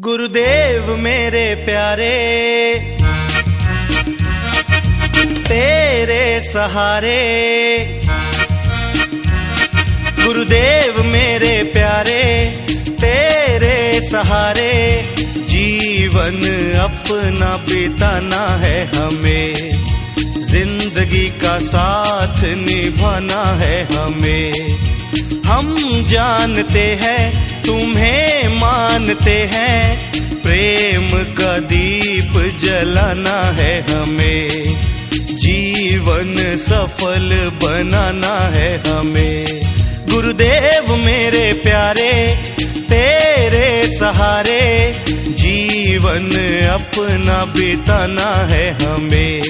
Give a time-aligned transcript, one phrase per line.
[0.00, 2.16] गुरुदेव मेरे प्यारे,
[5.48, 7.20] तेरे सहारे।
[10.24, 12.46] गुरुदेव मेरे प्यारे,
[12.90, 15.02] तेरे सहारे।
[15.36, 16.36] जीवन
[16.78, 19.54] अपना बिताना है हमें,
[20.38, 24.52] ज़िंदगी का साथ निभाना है हमें।
[25.46, 25.76] हम
[26.08, 34.48] जानते हैं, तुम्हें मानते हैं। प्रेम का दीप जलाना है हमें।
[35.12, 39.44] जीवन सफल बनाना है हमें।
[40.10, 44.92] गुरुदेव मेरे प्यारे, तेरे सहारे।
[45.28, 46.30] जीवन
[46.68, 49.42] अपना बिताना है हमें।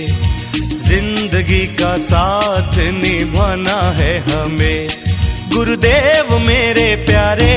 [0.89, 4.89] ज़िंदगी का साथ निभाना है हमें।
[5.59, 7.55] गुरुदेव मेरे प्यारे।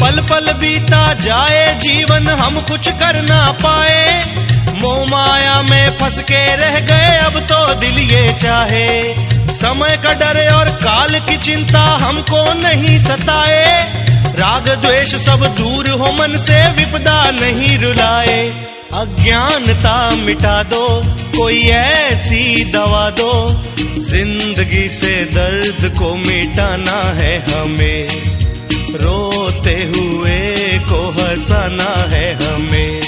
[0.00, 4.22] पल पल बीता जाए, जीवन हम कुछ कर ना पाए।
[4.74, 9.33] मोह माया में फंस के रह गए, अब तो दिल ये चाहे।
[9.64, 13.92] समय का डर और काल की चिंता हमको नहीं सताए।
[14.38, 18.48] राग द्वेष सब दूर हो मन से विपदा नहीं रुलाए।
[18.94, 23.62] अज्ञानता मिटा दो, कोई ऐसी दवा दो।
[23.98, 28.06] ज़िंदगी से दर्द को मिटाना है हमें।
[28.96, 33.00] रोते हुए को हंसाना है हमें।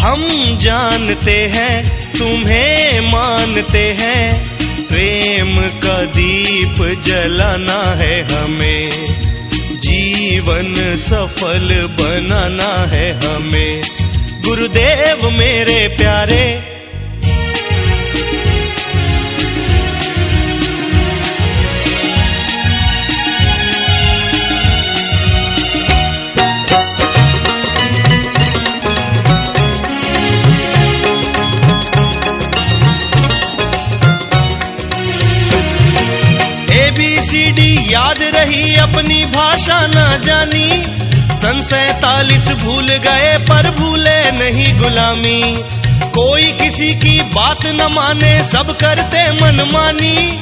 [0.00, 0.26] हम
[0.58, 4.57] जानते हैं, तुम्हें मानते हैं।
[4.88, 8.90] प्रेम का दीप जलाना है हमें।
[9.80, 13.82] जीवन सफल बनाना है हमें।
[14.44, 16.67] गुरुदेव मेरे प्यारे
[38.38, 40.84] रही अपनी भाषा न जानी।
[41.36, 45.56] सन सैतालीस भूल गए, पर भूले नहीं गुलामी।
[46.08, 50.38] कोई किसी की बात न माने, सब करते मनमानी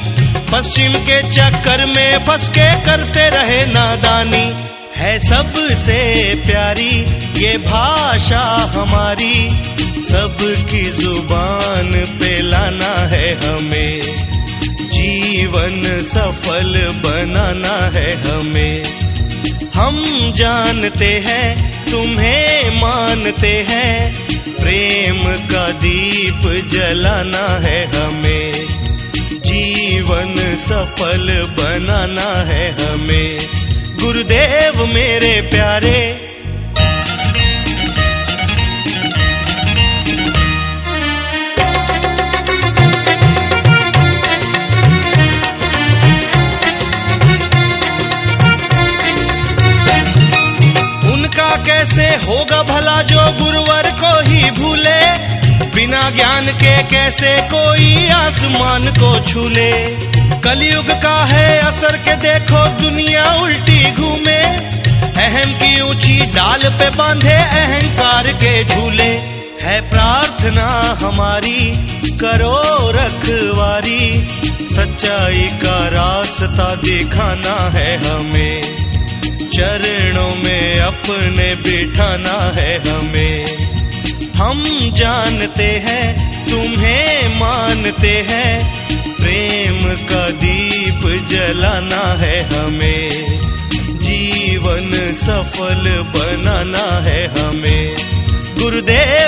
[0.51, 7.05] पश्चिम के चक्कर में फंस के करते रहे नादानी। है सबसे प्यारी,
[7.45, 9.63] ये भाषा हमारी।
[10.01, 11.06] सबकी
[16.07, 18.83] सफल बनाना है हमें।
[19.75, 20.03] हम
[20.33, 24.13] जानते हैं, तुम्हें मानते हैं।
[24.61, 28.51] प्रेम का दीप जलाना है हमें।
[29.45, 30.35] जीवन
[30.69, 33.37] सफल बनाना है हमें।
[34.03, 36.26] गुरुदेव मेरे प्यारे
[51.65, 55.27] कैसे होगा भला जो गुरुवर को ही भूले?
[55.75, 59.87] बिना ज्ञान के कैसे कोई आसमान को छूले?
[60.43, 64.41] कलयुग का है असर के देखो, दुनिया उल्टी घूमे।
[65.23, 74.27] अहम की ऊँची डाल पे बांधे अहंकार के झूले। है प्रार्थना हमारी, करो रखवारी।
[74.75, 78.86] सच्चाई का रास्ता दिखाना है हमें।
[79.57, 83.45] चरणों में अपने बिठाना है हमें।
[84.35, 84.63] हम
[84.95, 88.73] जानते हैं, तुम्हें मानते हैं,
[89.15, 93.09] प्रेम का दीप जलाना है हमें।
[93.99, 97.95] जीवन सफल बनाना है हमें।
[98.59, 99.26] गुरुदेव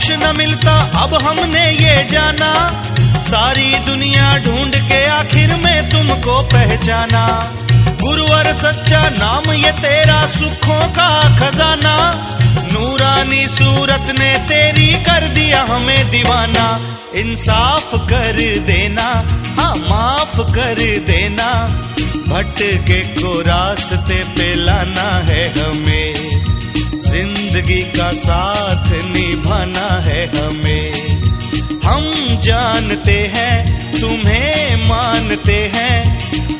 [0.00, 2.82] मोक्ष न मिलता, अब हमने ये जाना।
[3.22, 7.52] सारी दुनिया ढूंढ के आखिर में तुमको पहचाना।
[8.02, 12.26] गुरुवर सच्चा नाम, ये तेरा सुखों का खजाना।
[12.72, 19.24] नूरानी सूरत ने तेरी कर दिया हमें दीवाना। इंसाफ कर देना
[19.58, 20.74] हाँ माफ़ कर
[21.06, 21.66] देना।
[22.28, 26.29] भटके को रास्ते पे लाना है हमें।
[27.70, 30.92] ज़िंदगी का साथ निभाना है हमें।
[31.84, 33.56] हम जानते हैं,
[34.00, 36.00] तुम्हें मानते हैं,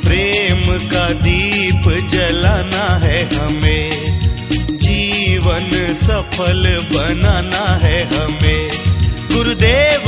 [0.00, 0.60] प्रेम
[0.90, 3.90] का दीप जलाना है हमें।
[4.78, 6.62] जीवन सफल
[6.92, 8.68] बनाना है हमें।
[9.32, 9.99] गुरुदेव